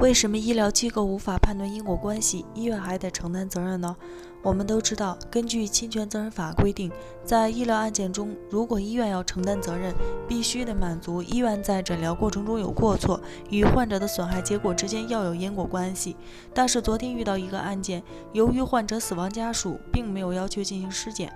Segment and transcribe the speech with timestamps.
[0.00, 3.94] 为什么医疗机构无法判断因果关系，医院还得承担责任呢？
[4.42, 6.90] 我们都知道，根据侵权责任法规定，
[7.22, 9.94] 在医疗案件中，如果医院要承担责任，
[10.26, 16.16] 必须得满足医院在诊疗过程中有过错，与患者的损害结果之间要有因果关系。
[16.54, 21.30] 但是昨天遇到一个案件，由于患者死亡家属并没有要求进行尸检，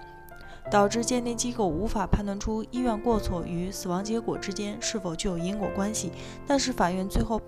[0.71, 6.11] 导致鉴定机构无法判断出医院过错与死亡结果之间是否具有因果关系。
[6.47, 7.39] 但是法院最后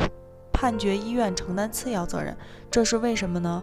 [0.56, 2.34] 判决医院承担次要责任，
[2.70, 3.62] 这是为什么呢？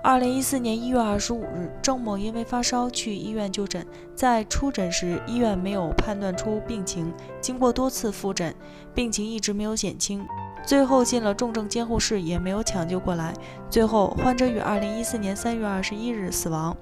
[0.00, 3.84] 二零一四年一月二十五日，郑某因为发烧去医院就诊，
[4.14, 8.54] 在出诊时，医院没有判断出病情，经过多次复诊，
[8.94, 10.24] 病情一直没有减轻，
[10.64, 13.34] 最后进了重症监护室，也没有抢救过来，
[13.68, 16.76] 最后患者于二零一四年三月二十一日死亡。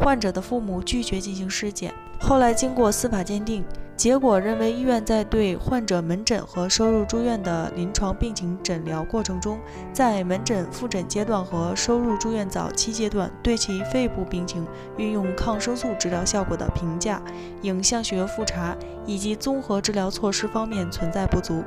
[0.00, 3.62] 患者的父母拒绝进行尸检，后来经过司法鉴定。
[3.98, 9.58] 结果认为，医院在对患者门诊和收入住院的临床病情诊疗过程中，
[9.92, 14.64] 在门诊复诊阶段和收入住院早期阶段，对其肺部病情
[14.96, 17.20] 运用抗生素治疗效果的评价、
[17.62, 21.64] 影像学复查以及综合治疗措施方面存在不足，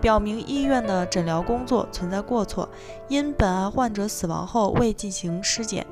[0.00, 2.68] 表明医院的诊疗工作存在过错。
[3.08, 5.84] 因本案患者死亡后未进行尸检。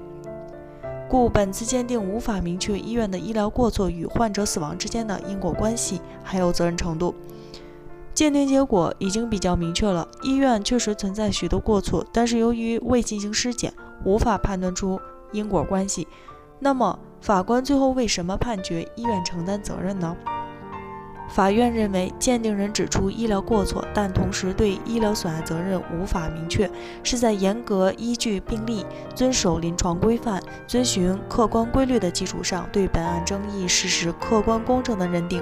[1.11, 7.13] 故本次鉴定无法明确医院的医疗过错与患者死亡之间的因果关系，还有责任程度。
[8.15, 15.01] 鉴定结果已经比较明确了，医院确实存在许多过错，但是由于未进行尸检，无法判断出
[15.33, 16.07] 因果关系。
[16.61, 20.17] 那么，法官最后为什么判决医院承担责任呢？
[21.33, 26.69] 法院认为，鉴定人指出医疗过错，但同时对医疗损害责任无法明确，
[27.05, 35.41] 是在严格依据病例、遵守临床规范、遵循客观规律的基础上，对本案争议事实客观公正的认定。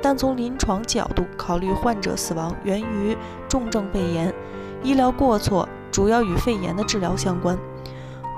[0.00, 4.32] 但从临床角度考虑，患者死亡源于重症肺炎，
[4.82, 7.58] 医疗过错主要与肺炎的治疗相关。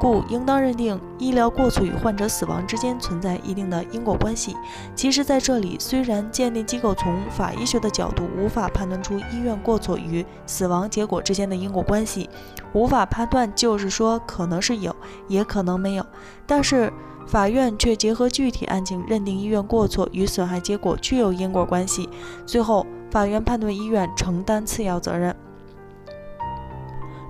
[0.01, 4.57] 故应当认定医疗过错与患者死亡之间存在一定的因果关系。
[4.95, 12.31] 其实，在这里，虽然鉴定机构从法医学的角度无法判断出医院过错与死亡结果之间的因果关系，
[12.73, 14.95] 无法判断，就是说可能是有，
[15.27, 16.07] 也可能没有。
[16.47, 16.93] 但是，
[17.27, 22.09] 法院却结合具体案情认定医院过错与损害结果具有因果关系。
[22.47, 25.35] 最后，法院判断医院承担次要责任。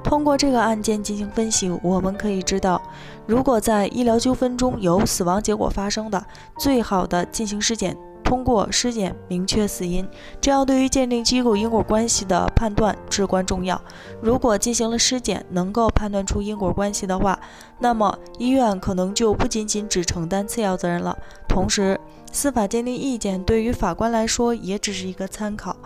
[0.08, 2.80] 通过这个案件进行分析，我们可以知道，
[3.26, 6.24] 如果在医疗纠纷中有死亡结果发生的，
[6.58, 10.08] 最好的进行尸检，通过尸检明确死因，
[10.40, 13.78] 这样对于鉴定机构因果关系的判断至关重要。
[14.22, 17.38] 如果进行了尸检，能够判断出因果关系的话，
[17.78, 21.18] 那么医院可能就不仅仅只承担次要责任了。
[21.46, 22.00] 同时，
[22.32, 25.76] 司法鉴定意见对于法官来说也只是一个参考。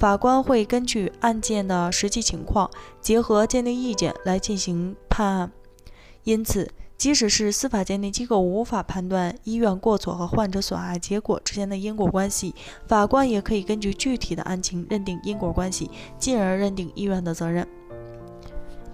[0.00, 2.70] 法官会根据案件的实际情况，
[3.02, 5.52] 结合鉴定意见来进行判案。
[6.24, 12.54] 因此，即使是司法鉴定机构无法判断医院过错和患者损害结果之间的因果关系，
[12.88, 17.68] 法官也可以根据具体的案情认定因果关系，进而认定医院的责任。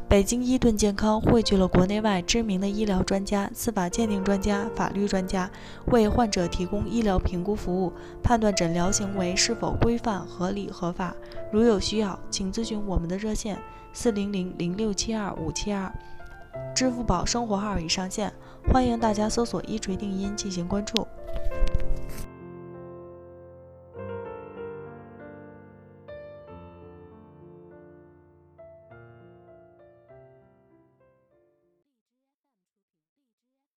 [0.09, 5.51] 北京伊顿健康汇聚了国内外知名的医疗专家、司法鉴定专家、法律专家，
[5.87, 11.13] 为患者提供医疗评估服务，判断诊疗行为是否规范、合理、合法。
[11.51, 13.59] 如有需要，请咨询我们的热线：
[13.93, 15.93] 四零零零六七二五七二，
[16.73, 18.33] 支付宝生活号已上线，
[18.73, 21.05] 欢迎大家搜索“一锤定音”进行关注。